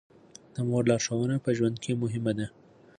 [0.55, 2.47] د مور لارښوونه په ژوند کې مهمه ده.